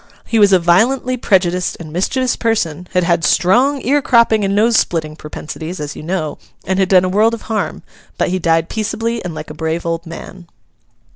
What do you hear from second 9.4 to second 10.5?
a brave old man.